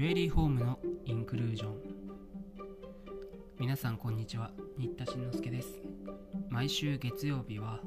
[0.00, 1.74] ジュエリーホームのインクルージョン。
[3.58, 4.50] 皆さんこんにちは。
[4.78, 5.78] 新田慎之介です。
[6.48, 7.80] 毎週月曜日は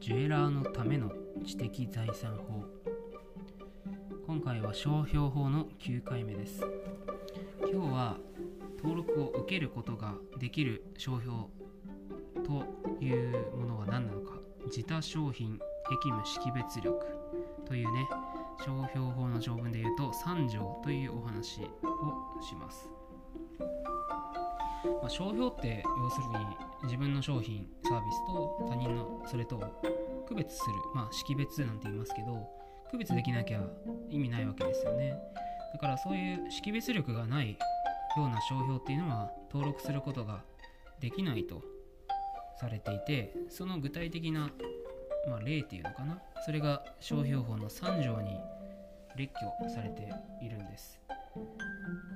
[0.00, 1.12] ジュエラーのための
[1.44, 2.64] 知的財産法。
[4.26, 6.64] 今回は商標法の9回目です。
[7.70, 8.16] 今日は
[8.78, 11.36] 登録を受けることができる商標
[12.46, 14.38] というものは何なのか。
[14.68, 15.58] 自他商品
[15.90, 17.04] 役務識別力
[17.66, 18.08] というね
[18.58, 22.88] 商標法の条文で言うと3条というお話をします、
[24.84, 26.46] まあ、商標って要するに
[26.84, 29.58] 自分の商品サービスと他人のそれと
[30.26, 32.46] 区別するまあ識別なんて言いますけど
[32.90, 33.62] 区別できなきゃ
[34.10, 35.14] 意味ないわけですよね。
[35.72, 37.52] だからそういう識別力がない
[38.16, 40.42] ような商標っていうのは登録することが
[41.00, 41.62] できないと
[42.60, 44.50] されていてその具体的な
[45.28, 46.20] まあ、例っていうのかな？
[46.44, 48.38] それが商標法の3条に
[49.16, 50.98] 列挙されているんです。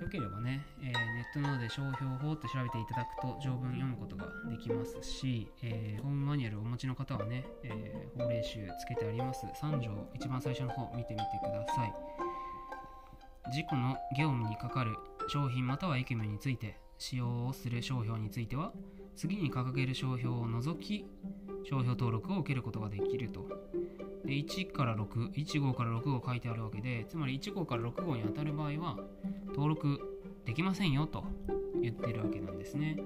[0.02, 9.46] よければね、えー、ネットなどで商標法と調べていただくと条文読むことができますし、えー、ホームマニュアルをお持ちの方はね、えー、法令集つけてあります。
[9.46, 11.94] 3条一番最初の方見てみてください。
[13.52, 14.96] 事故の業務にかかる
[15.28, 18.72] 商品または役務について使用をする商標については
[19.14, 21.06] 次に掲げる商標を除き
[21.64, 23.46] 商標登録を受けることができると。
[24.24, 28.98] で1から6、1号から6号書いてあるわけで、つまり1号から6号に当たる場合は、
[29.48, 30.00] 登録
[30.44, 31.24] できませんよと
[31.80, 32.96] 言ってるわけなんですね。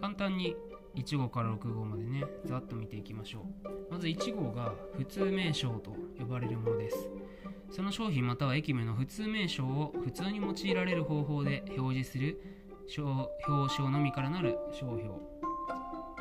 [0.00, 0.56] 簡単に
[0.94, 3.92] 1号から6号までね、ざっと見ていきましょう。
[3.92, 7.08] まず1号が普通名称と呼ばれるものです。
[7.70, 12.40] その商品または駅名の普通名称を普通に用いられる方法で表示する
[12.88, 15.14] 標章のみからなる商標。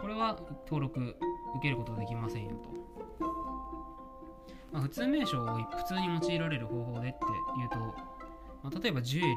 [0.01, 1.15] これは登録受
[1.61, 2.69] けることできませんよと。
[4.71, 7.25] まあ、普通名称を普通に用いられる方法でって
[7.61, 7.77] いうと、
[8.63, 9.35] まあ、例えばジュエリ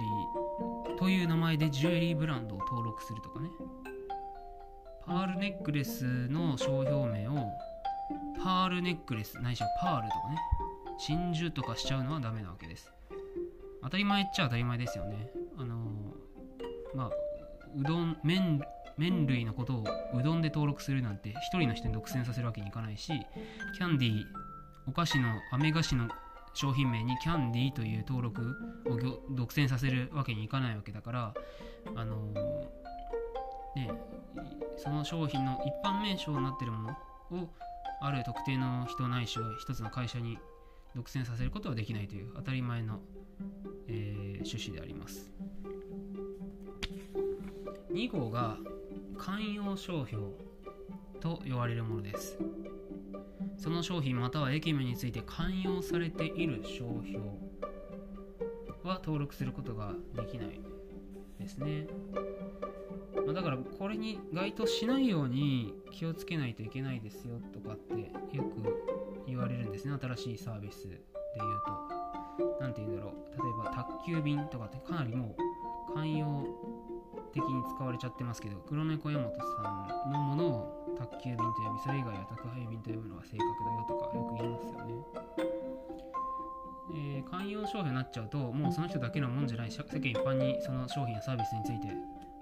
[0.95, 3.49] ーという名前でジュエリーブランドを登録するとかね。
[5.09, 7.50] パールネックレスの商標名を
[8.43, 10.37] パールネックレスないしはパールとかね
[10.99, 12.93] 真珠とかしちゃうのはダメなわけです
[13.83, 15.31] 当たり前っちゃ当たり前ですよね、
[16.98, 17.10] まあ
[17.78, 18.60] うどん麺
[18.97, 23.12] 麺類のことをうどんで登録するなんて一人の人に独占させるわけにいかないし
[23.76, 24.25] キャンディー
[24.88, 26.09] お菓子の飴菓子の
[26.54, 28.42] 商品名にキャンディーという登録
[28.91, 28.98] を
[29.36, 31.34] 独占させるわけにいかないわけだから
[31.94, 33.92] あのー、ね
[34.76, 36.91] その商品の一般名称になってるも
[37.30, 37.48] のを
[38.00, 40.36] ある特定の人ないしは一つの会社に
[40.97, 42.98] 独占させることはできないという当たり前の、
[43.86, 45.30] えー、趣旨であります。
[47.98, 48.59] 2号が
[49.16, 50.22] 寛容商標
[51.19, 52.38] と呼ばれるものです。
[53.56, 57.19] その商品または駅名について寛容されている商標
[58.84, 60.60] は登録することができない
[61.41, 61.88] ですね、
[63.26, 67.94] まあ、だからこれに該当しないように気をつけないといけないですよとかって
[68.36, 69.98] よく言われるんですね。
[70.00, 71.03] 新しいサービスで
[71.36, 72.59] 言うと。
[72.60, 73.42] 何て言うんだろう。
[73.42, 75.34] 例えば宅急便とかってかなりも
[75.91, 76.44] う寛容
[77.33, 84.94] 的に使われちゃってますけど黒猫山本さんのものを宅急便と呼びそれ以外は宅配便と呼ぶのが正確だよとかよく言いますよね。
[86.91, 91.94] えー、寛容商標になっちゃうともうその人だけのもんじゃない世間一般にその商品やサービスについて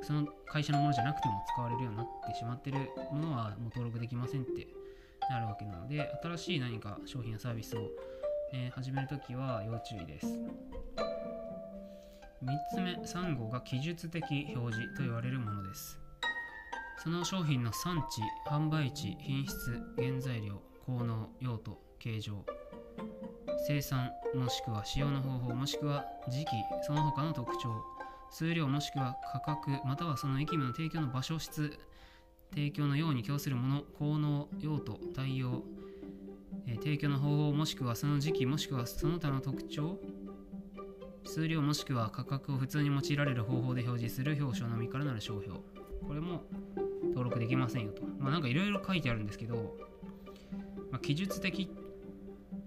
[0.02, 2.78] その会社のものじゃなくても使われるようになってしまってる
[3.12, 4.68] ものはもう登録できませんって
[5.28, 7.90] なるわけなので新しい何か商品やサービスを、
[8.52, 10.26] えー、始めるときは要注意です。
[12.42, 14.22] 3つ目3号が記述的
[14.54, 15.98] 表示と言われるものです。
[17.02, 18.20] その商品の産地
[18.50, 22.44] 販売地品質原材料効能用途形状
[23.66, 26.50] 生産もしくは使用の方法もしくは時期
[26.86, 27.84] その他の特徴
[28.30, 31.78] 数量もしくは価格またはその駅務の提供の場所質
[32.54, 35.62] 提供のように供するもの効能用途対応、
[36.66, 39.98] えー、提供の方法もしくはその時期もしくはその他の特徴
[41.36, 45.58] 数量もしくは価格を普通に用いられる方法で表示する表彰のみからなる商標。
[46.08, 46.44] これも
[47.08, 48.04] 登録できませんよと。
[48.18, 49.76] まあなんかいろいろ書いてあるんですけど、
[50.90, 51.70] まあ、記述的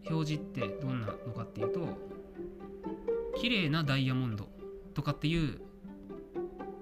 [0.08, 1.98] 表示ってどんなのかっていうと
[3.42, 4.48] 綺麗なダイヤモンド
[4.94, 5.60] とかっていう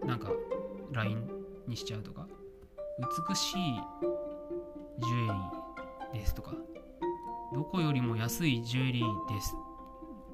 [0.06, 0.34] なんか
[0.92, 1.26] ライン
[1.70, 2.28] にしちゃうとか
[3.30, 3.56] 美しい
[5.00, 5.28] ジュエ
[6.12, 6.52] リーですとか
[7.56, 9.56] どこよりも安いジュエリーです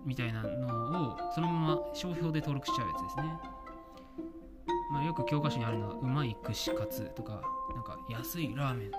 [0.05, 3.53] みたいなのをそのまま商標で登録しちゃうやつですね。
[4.91, 7.41] まあ、よく教科書にあるのはうまい串カツとか
[7.73, 8.91] なんか安いラーメン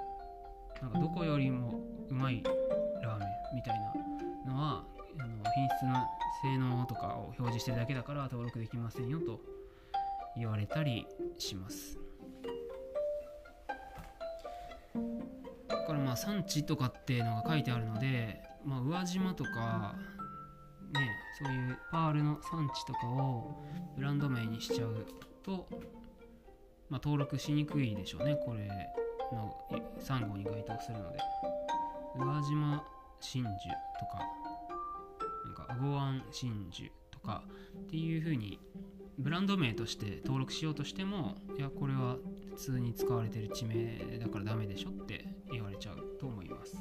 [0.83, 1.81] なんかどこよりも
[2.11, 2.43] うまい
[3.01, 3.79] ラーメンみたい
[4.45, 4.85] なのは
[5.21, 5.95] あの品質の
[6.43, 9.41] 性能とかを表示してるだけだから登録できませんよと
[10.37, 11.07] 言われたり
[11.39, 11.97] します
[15.69, 19.95] だからまあ産地とかっていうのが書いてあるので、まあ、宇和島とか
[20.95, 23.63] ねそういうパールの産地とかを
[23.97, 25.07] ブランド名にしちゃう
[25.43, 25.69] と、
[26.89, 28.37] まあ、登録しにくいでしょうね。
[28.45, 28.69] これ
[29.33, 29.55] の
[30.01, 31.19] 3号に該当するので。
[32.17, 32.85] 宇和島
[33.21, 33.55] 真珠
[33.99, 34.19] とか
[35.45, 37.43] なんかアゴアン真珠とか
[37.77, 38.61] っていう風に
[39.19, 42.17] ブランド名として登録しようとしてもいやこれは
[42.51, 46.77] 普通に使われてる地名だからダメでしょって言われちゃうと思います。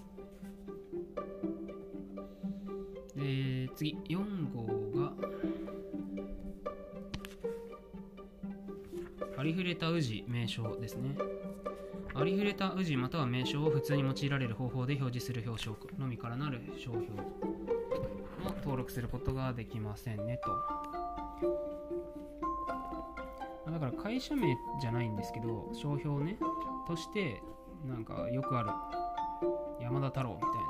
[3.15, 3.23] で
[3.75, 4.65] 次4号
[4.99, 5.13] が
[9.37, 11.15] ありふれた宇治名称ですね。
[12.15, 17.05] ありふれた宇治または名称を普通に用いられる方法で表示する表彰のみからなる商標を
[18.57, 20.51] 登録することができませんねと。
[23.71, 26.37] だから会社名じゃないんですけど商標ね
[26.87, 27.41] として
[27.85, 28.69] なんかよくある
[29.81, 30.62] 山田太郎みたいな。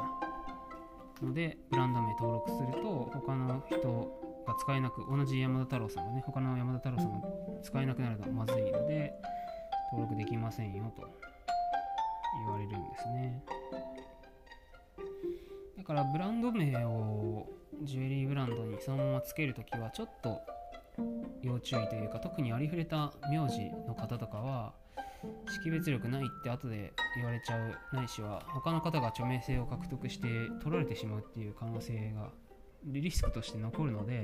[1.22, 3.78] のでブランド名登録すると他の人
[4.48, 7.28] が使えなく同じ山田太郎さんがね他の山田太郎さんが
[7.62, 9.14] 使えなくなるとまずいので
[9.92, 11.04] 登録できませんよと
[12.46, 13.44] 言われるんですね。
[15.78, 17.48] だからブランド名を
[17.84, 20.40] ジュエリーブランドにそのままつけるときはちょっと
[21.42, 24.74] 要注意というか特にありふれた名字の方とかは
[25.48, 30.28] 識別力ないって後で言われちゃうないしは他の方が著名性を獲得して
[30.62, 32.32] 取られてしまうっていう可能性が
[32.86, 34.24] リスクとして残るので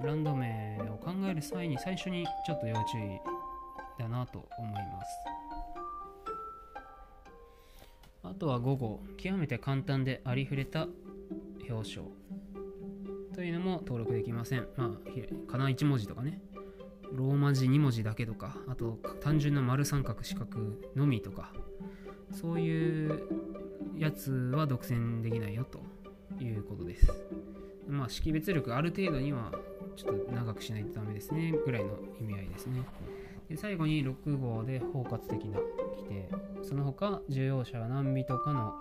[0.00, 3.20] ブランド名を考える際に最初にちょっと要注意
[3.98, 5.10] だなと思います。
[8.22, 10.88] あとは午後極めて簡単でありふれた
[11.68, 12.02] 表彰
[13.34, 14.66] というのも登録できません。
[14.76, 16.40] まあかな1文字とかね。
[17.16, 20.58] ローマ字2文字だけとかあと単純な丸三角四角
[20.94, 21.52] のみとか
[22.32, 23.22] そういう
[23.96, 25.80] やつは独占できないよと
[26.42, 27.12] いうことです。
[27.88, 29.52] まあ識別力ある程度には
[29.96, 32.82] ちょっと長くしないとダメですねぐらいの意味合いですね。
[33.48, 35.58] で最後に6号で包括的な
[35.96, 36.28] 規定。
[36.62, 38.78] その他需要者が何人かの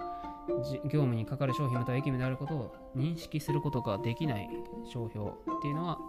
[0.86, 4.50] 業務にかかる商品または役務であることを認識することができない
[4.92, 6.00] 商標っていうのは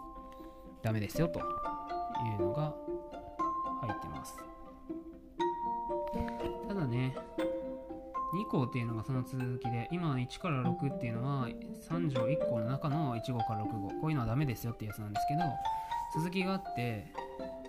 [0.82, 1.40] ダメですよと。
[2.24, 2.74] いうのが
[3.80, 4.36] 入ってます。
[6.68, 7.14] ただね
[8.34, 11.48] 2項っていうのがその続きで今1から6っていうのは
[11.88, 13.88] 3条1項の中の1号から6号。
[13.88, 15.40] こういうのはダメですよってやつなんですけど
[16.14, 17.12] 続きがあって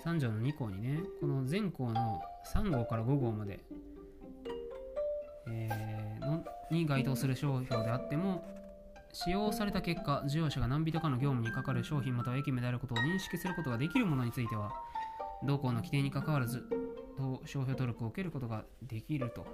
[0.03, 2.21] 3条の2項にねこの全項の
[2.53, 3.59] 3号から5号まで、
[5.47, 8.56] えー、のに該当する商標であっても
[9.19, 14.71] 使用された結果事業者が何人かの業務にかかる商品または駅名であることを認識することができるものについては
[15.43, 16.63] 同項の規定にかかわらず
[17.45, 19.45] 商標登録を受けることができると。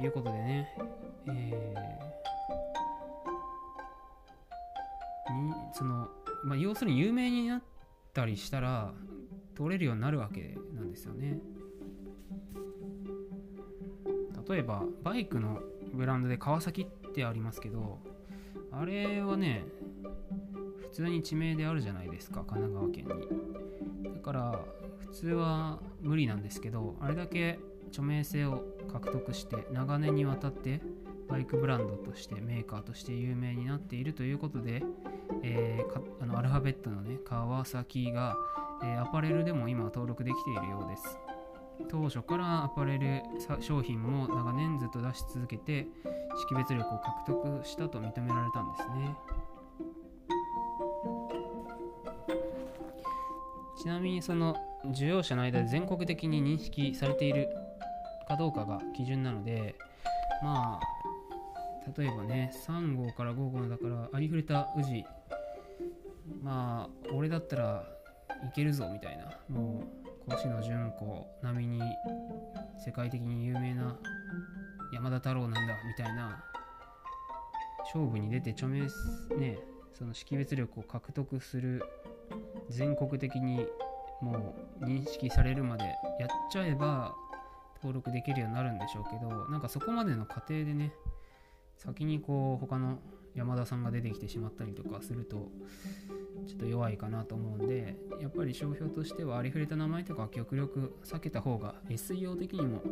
[0.00, 0.68] いうことでね、
[1.28, 6.08] えー、にその
[6.44, 7.62] まあ、要するに有名になっ
[8.12, 8.92] たりしたら
[9.54, 11.38] 取れるようになるわけなんですよね。
[14.48, 15.60] 例えばバイクの
[15.92, 18.00] ブランドで川崎ってありますけど
[18.72, 19.64] あれはね
[20.80, 23.06] 普通に地名であるじゃないですか神奈川県
[24.04, 24.14] に。
[24.14, 24.64] だから
[24.98, 27.58] 普通は無理なんですけどあれだけ
[27.88, 30.80] 著名性を獲得して長年にわたって
[31.28, 34.82] バイクブランドとしてメーカーとして有名になっているということで、
[35.42, 38.36] えー、あのアルファベットのね川崎が、
[38.82, 41.18] えー、アパレルでも今登録できているようです。
[41.88, 43.22] 当初からアパレル
[43.60, 45.86] 商品も長年ずっと出し続けて
[46.40, 49.16] 識別力を獲得したと認められたんですね。
[53.78, 57.48] ちなみにその需要者の間で全国的に認識されている
[58.28, 59.74] かどうかが基準なので
[60.42, 65.04] まあ例えばね3号から5号だからありふれた宇治。
[66.42, 67.84] まあ俺だったら
[68.48, 69.24] いけるぞみたいな。
[69.48, 71.82] もう越野純子並みに
[72.84, 73.98] 世界的に有名な
[74.92, 76.44] 山田太郎なんだみたいな
[77.84, 78.82] 勝負に出て著名
[79.36, 79.58] ね
[79.92, 81.82] その識別力を獲得する
[82.70, 83.66] 全国的に
[84.20, 85.84] もう認識されるまで
[86.20, 87.14] やっちゃえば
[87.76, 90.92] 登録できるようになるんでしょうけどなんかそこまでの過程でね
[91.76, 92.98] 先にこう他の
[93.34, 95.50] 山田さんが出てきてしまったりとかすると
[96.46, 102.82] ちょっと弱いかなと思うんでやっぱり商標としてはありふれた名前とか極力避けた方が SEO 的にも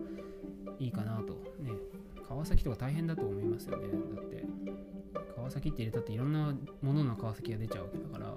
[0.78, 1.72] いいかなとね
[2.28, 3.88] 川崎とか大変だと思いますよね。
[4.14, 4.44] だって
[5.34, 8.34] 川崎って入れたっていろんなものの川崎が出ちゃうわけだから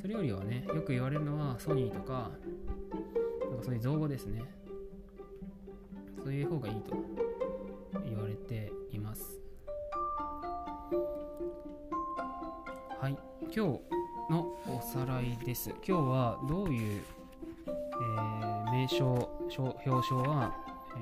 [0.00, 2.32] それよりはねよく言われるのはソニーとか
[3.48, 4.42] なんかそういう造語ですね。
[6.24, 6.96] そういう方がいいと
[8.04, 9.40] 言われています。
[13.00, 13.89] はい今日のお
[14.92, 15.70] さらいです。
[15.86, 17.02] 今日はどういう、
[17.68, 20.52] えー名称表彰は、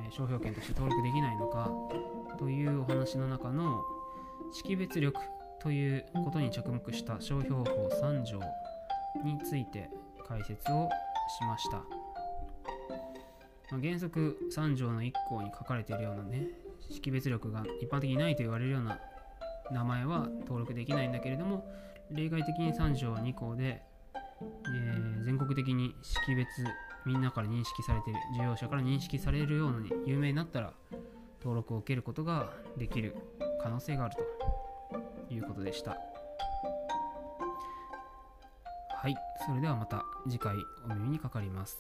[0.04, 1.70] えー商標権として登録できないのか
[2.38, 3.82] というお話の中の
[4.52, 5.18] 識別力
[5.62, 8.38] ということに着目した商標法3条
[9.24, 9.88] について
[10.28, 10.90] 解説を
[11.40, 11.82] しました、ま
[13.72, 16.48] あ原則3条の1項に書かれているようなね
[16.90, 18.98] 識別力が一般的にないと言われるような
[19.70, 21.64] 名前は登録できないんだけれども
[22.10, 23.82] 例外的に3条2項で、
[24.40, 26.48] えー全国的に識別
[27.04, 30.72] みんなから認識されている需要者から認識されるように有名になったら
[31.40, 33.14] 登録を受けることができる
[33.62, 34.68] 可能性があると。
[35.30, 35.96] いうことでした。
[38.90, 39.16] はい。
[39.46, 40.54] それではまた次回
[40.90, 41.78] お耳にかかります。